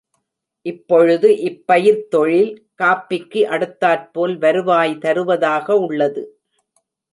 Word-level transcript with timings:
இப்பொழுது 0.65 1.29
இப்பயிர்த்தொழில் 1.49 2.49
காஃபிக்கு 2.81 3.43
அடுத்தாற்போல் 3.49 4.37
வருவாய் 4.37 4.97
தருவதாக 4.97 5.77
உள்ளது. 5.77 6.23